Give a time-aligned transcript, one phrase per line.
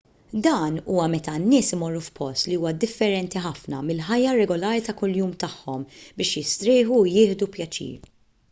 [0.45, 5.85] dan huwa meta n-nies imorru f'post li huwa differenti ħafna mill-ħajja regolari ta' kuljum tagħhom
[5.99, 7.99] biex jistrieħu u jieħdu pjaċir